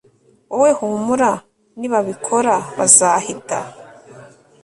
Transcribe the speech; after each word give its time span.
wowe 0.49 0.71
humura 0.77 1.31
nibabikora 1.79 2.55
bazahita 2.77 3.59